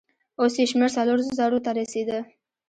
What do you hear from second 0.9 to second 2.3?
څلورو زرو ته رسېده.